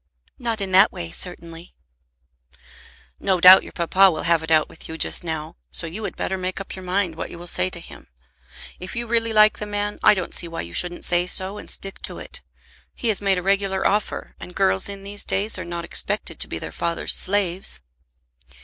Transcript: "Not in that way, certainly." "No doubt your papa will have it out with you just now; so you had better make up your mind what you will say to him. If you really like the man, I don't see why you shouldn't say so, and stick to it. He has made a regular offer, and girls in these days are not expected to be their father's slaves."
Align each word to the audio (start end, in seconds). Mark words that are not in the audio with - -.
"Not 0.39 0.61
in 0.61 0.71
that 0.71 0.91
way, 0.91 1.11
certainly." 1.11 1.75
"No 3.19 3.39
doubt 3.39 3.61
your 3.61 3.71
papa 3.71 4.09
will 4.09 4.23
have 4.23 4.41
it 4.41 4.49
out 4.49 4.67
with 4.67 4.89
you 4.89 4.97
just 4.97 5.23
now; 5.23 5.57
so 5.69 5.85
you 5.85 6.03
had 6.05 6.15
better 6.15 6.39
make 6.39 6.59
up 6.59 6.75
your 6.75 6.81
mind 6.81 7.13
what 7.13 7.29
you 7.29 7.37
will 7.37 7.45
say 7.45 7.69
to 7.69 7.79
him. 7.79 8.07
If 8.79 8.95
you 8.95 9.05
really 9.05 9.31
like 9.31 9.59
the 9.59 9.67
man, 9.67 9.99
I 10.01 10.15
don't 10.15 10.33
see 10.33 10.47
why 10.47 10.61
you 10.61 10.73
shouldn't 10.73 11.05
say 11.05 11.27
so, 11.27 11.59
and 11.59 11.69
stick 11.69 12.01
to 12.01 12.17
it. 12.17 12.41
He 12.95 13.09
has 13.09 13.21
made 13.21 13.37
a 13.37 13.43
regular 13.43 13.85
offer, 13.85 14.33
and 14.39 14.55
girls 14.55 14.89
in 14.89 15.03
these 15.03 15.23
days 15.23 15.59
are 15.59 15.63
not 15.65 15.85
expected 15.85 16.39
to 16.39 16.47
be 16.47 16.57
their 16.57 16.71
father's 16.71 17.13
slaves." 17.13 17.79